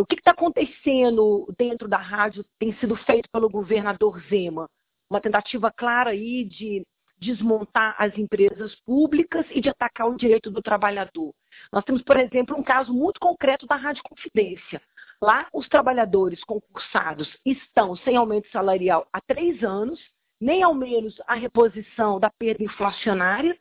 O 0.00 0.06
que 0.06 0.16
está 0.16 0.32
acontecendo 0.32 1.52
dentro 1.58 1.86
da 1.88 1.98
rádio 1.98 2.44
tem 2.58 2.74
sido 2.78 2.96
feito 2.96 3.28
pelo 3.30 3.48
governador 3.48 4.20
Zema? 4.28 4.68
Uma 5.08 5.20
tentativa 5.20 5.70
clara 5.70 6.10
aí 6.10 6.44
de 6.44 6.84
desmontar 7.18 7.94
as 7.98 8.16
empresas 8.18 8.74
públicas 8.82 9.46
e 9.50 9.60
de 9.60 9.68
atacar 9.68 10.08
o 10.08 10.16
direito 10.16 10.50
do 10.50 10.62
trabalhador. 10.62 11.32
Nós 11.72 11.84
temos, 11.84 12.02
por 12.02 12.18
exemplo, 12.18 12.56
um 12.56 12.62
caso 12.62 12.92
muito 12.92 13.20
concreto 13.20 13.66
da 13.66 13.76
Rádio 13.76 14.02
Confidência. 14.02 14.82
Lá, 15.22 15.46
os 15.52 15.68
trabalhadores 15.68 16.42
concursados 16.44 17.28
estão 17.44 17.96
sem 17.96 18.16
aumento 18.16 18.50
salarial 18.50 19.06
há 19.12 19.20
três 19.20 19.62
anos, 19.62 20.00
nem 20.40 20.62
ao 20.62 20.74
menos 20.74 21.14
a 21.26 21.34
reposição 21.34 22.18
da 22.18 22.30
perda 22.30 22.64
inflacionária, 22.64 23.56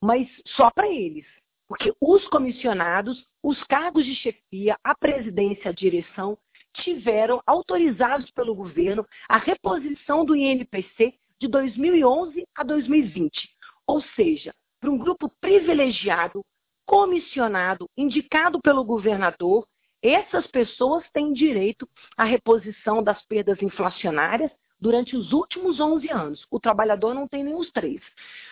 mas 0.00 0.28
só 0.56 0.70
para 0.70 0.88
eles. 0.88 1.26
Porque 1.70 1.94
os 2.00 2.26
comissionados, 2.26 3.24
os 3.40 3.62
cargos 3.62 4.04
de 4.04 4.16
chefia, 4.16 4.76
a 4.82 4.92
presidência, 4.92 5.70
a 5.70 5.72
direção, 5.72 6.36
tiveram 6.74 7.40
autorizados 7.46 8.28
pelo 8.32 8.56
governo 8.56 9.06
a 9.28 9.38
reposição 9.38 10.24
do 10.24 10.34
INPC 10.34 11.14
de 11.40 11.46
2011 11.46 12.44
a 12.56 12.64
2020. 12.64 13.48
Ou 13.86 14.02
seja, 14.16 14.52
para 14.80 14.90
um 14.90 14.98
grupo 14.98 15.32
privilegiado, 15.40 16.44
comissionado, 16.84 17.88
indicado 17.96 18.60
pelo 18.60 18.82
governador, 18.82 19.64
essas 20.02 20.48
pessoas 20.48 21.08
têm 21.12 21.32
direito 21.32 21.88
à 22.16 22.24
reposição 22.24 23.00
das 23.00 23.22
perdas 23.26 23.62
inflacionárias 23.62 24.50
durante 24.80 25.16
os 25.16 25.32
últimos 25.32 25.78
11 25.78 26.10
anos. 26.10 26.46
O 26.50 26.58
trabalhador 26.58 27.14
não 27.14 27.28
tem 27.28 27.44
nem 27.44 27.54
os 27.54 27.70
três. 27.70 28.00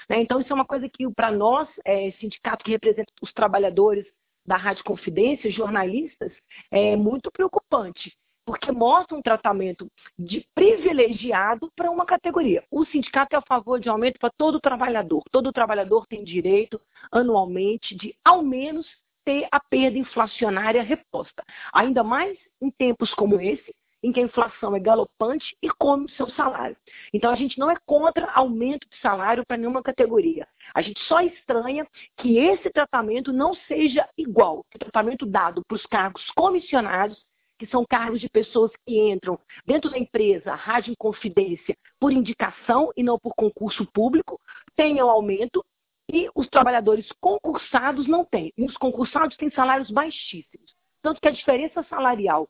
Né? 0.09 0.20
Então, 0.20 0.41
isso 0.41 0.52
é 0.52 0.54
uma 0.54 0.64
coisa 0.64 0.88
que, 0.88 1.09
para 1.12 1.30
nós, 1.30 1.68
é, 1.84 2.10
sindicato 2.20 2.64
que 2.64 2.70
representa 2.70 3.12
os 3.23 3.32
trabalhadores 3.32 4.06
da 4.46 4.56
Rádio 4.56 4.84
Confidência, 4.84 5.51
jornalistas, 5.51 6.32
é 6.70 6.96
muito 6.96 7.30
preocupante 7.30 8.12
porque 8.48 8.73
mostra 8.73 9.14
um 9.14 9.20
tratamento 9.20 9.87
de 10.18 10.42
privilegiado 10.54 11.71
para 11.76 11.90
uma 11.90 12.06
categoria. 12.06 12.65
O 12.71 12.87
sindicato 12.87 13.37
é 13.37 13.38
a 13.38 13.43
favor 13.43 13.79
de 13.79 13.90
aumento 13.90 14.18
para 14.18 14.32
todo 14.38 14.59
trabalhador. 14.59 15.23
Todo 15.30 15.52
trabalhador 15.52 16.06
tem 16.06 16.24
direito, 16.24 16.80
anualmente, 17.12 17.95
de 17.95 18.15
ao 18.24 18.43
menos 18.43 18.87
ter 19.23 19.46
a 19.52 19.60
perda 19.60 19.99
inflacionária 19.99 20.82
reposta. 20.82 21.45
Ainda 21.74 22.02
mais 22.02 22.38
em 22.59 22.71
tempos 22.71 23.12
como 23.12 23.38
esse, 23.38 23.74
em 24.02 24.13
que 24.13 24.21
a 24.21 24.24
inflação 24.24 24.77
é 24.77 24.80
galopante 24.80 25.57
e 25.63 25.68
come 25.71 26.07
o 26.07 26.10
seu 26.10 26.29
salário. 26.30 26.77
Então 27.13 27.30
a 27.30 27.37
gente 27.37 27.59
não 27.59 27.71
é 27.71 27.77
contra 27.85 28.30
aumento 28.32 28.88
de 28.88 28.99
salário 29.01 29.45
para 29.46 29.57
nenhuma 29.57 29.82
categoria. 29.82 30.46
A 30.74 30.82
gente 30.82 31.01
só 31.05 31.21
estranha 31.21 31.87
que 32.16 32.38
esse 32.38 32.71
tratamento 32.71 33.32
não 33.32 33.55
seja 33.55 34.09
igual 34.16 34.60
o 34.74 34.79
tratamento 34.79 35.27
dado 35.27 35.63
para 35.66 35.77
os 35.77 35.87
cargos 35.87 36.24
comissionados 36.37 37.18
que 37.59 37.66
são 37.66 37.85
cargos 37.85 38.21
de 38.21 38.29
pessoas 38.29 38.71
que 38.87 38.96
entram 39.10 39.38
dentro 39.66 39.90
da 39.90 39.99
empresa, 39.99 40.55
Rádio 40.55 40.95
Confidência, 40.96 41.77
por 41.99 42.12
indicação 42.12 42.93
e 42.96 43.02
não 43.02 43.18
por 43.18 43.35
concurso 43.35 43.85
público, 43.93 44.40
tenham 44.77 45.10
aumento 45.10 45.65
e 46.10 46.30
os 46.35 46.49
trabalhadores 46.49 47.10
concursados 47.21 48.07
não 48.07 48.24
têm. 48.24 48.52
E 48.57 48.65
os 48.65 48.77
concursados 48.77 49.37
têm 49.37 49.51
salários 49.51 49.90
baixíssimos. 49.90 50.73
Tanto 51.02 51.21
que 51.21 51.29
a 51.29 51.33
diferença 51.33 51.83
salarial, 51.85 52.49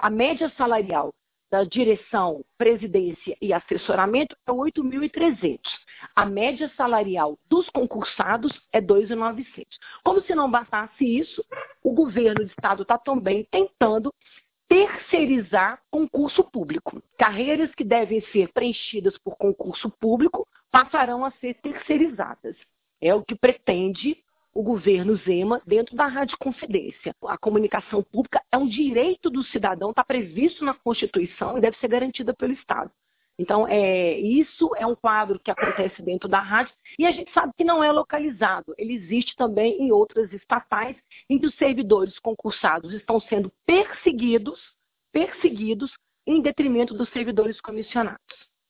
a 0.00 0.10
média 0.10 0.52
salarial 0.56 1.12
da 1.50 1.62
direção, 1.62 2.44
presidência 2.58 3.36
e 3.40 3.52
assessoramento 3.52 4.36
é 4.44 4.50
8.300. 4.50 5.60
A 6.16 6.26
média 6.26 6.68
salarial 6.76 7.38
dos 7.48 7.68
concursados 7.70 8.52
é 8.72 8.80
2.900. 8.80 9.64
Como 10.02 10.20
se 10.22 10.34
não 10.34 10.50
bastasse 10.50 11.04
isso, 11.04 11.44
o 11.82 11.92
governo 11.92 12.44
do 12.44 12.50
estado 12.50 12.82
está 12.82 12.98
também 12.98 13.46
tentando 13.50 14.12
terceirizar 14.68 15.80
concurso 15.92 16.42
público. 16.42 17.00
Carreiras 17.16 17.72
que 17.76 17.84
devem 17.84 18.20
ser 18.32 18.52
preenchidas 18.52 19.16
por 19.18 19.36
concurso 19.36 19.88
público 20.00 20.48
passarão 20.72 21.24
a 21.24 21.30
ser 21.32 21.54
terceirizadas. 21.62 22.56
É 23.00 23.14
o 23.14 23.22
que 23.22 23.36
pretende 23.36 24.23
o 24.54 24.62
governo 24.62 25.16
Zema 25.16 25.60
dentro 25.66 25.96
da 25.96 26.06
Rádio 26.06 26.38
Confidência. 26.38 27.14
A 27.26 27.36
comunicação 27.36 28.02
pública 28.02 28.40
é 28.52 28.56
um 28.56 28.68
direito 28.68 29.28
do 29.28 29.42
cidadão, 29.44 29.90
está 29.90 30.04
previsto 30.04 30.64
na 30.64 30.72
Constituição 30.72 31.58
e 31.58 31.60
deve 31.60 31.76
ser 31.78 31.88
garantida 31.88 32.32
pelo 32.32 32.52
Estado. 32.52 32.90
Então, 33.36 33.66
é, 33.66 34.16
isso 34.16 34.70
é 34.76 34.86
um 34.86 34.94
quadro 34.94 35.40
que 35.40 35.50
acontece 35.50 36.00
dentro 36.02 36.28
da 36.28 36.38
rádio 36.38 36.72
e 36.96 37.04
a 37.04 37.10
gente 37.10 37.32
sabe 37.32 37.52
que 37.56 37.64
não 37.64 37.82
é 37.82 37.90
localizado. 37.90 38.72
Ele 38.78 38.94
existe 38.94 39.34
também 39.34 39.82
em 39.82 39.90
outras 39.90 40.32
estatais 40.32 40.96
em 41.28 41.38
que 41.38 41.46
os 41.46 41.56
servidores 41.56 42.16
concursados 42.20 42.92
estão 42.94 43.20
sendo 43.20 43.52
perseguidos, 43.66 44.60
perseguidos 45.12 45.90
em 46.26 46.40
detrimento 46.40 46.94
dos 46.94 47.10
servidores 47.10 47.60
comissionados. 47.60 48.53